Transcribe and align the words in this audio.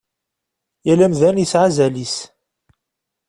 Yal 0.87 1.01
amdan 1.05 1.41
yesɛa 1.41 1.65
azal-is. 1.67 2.15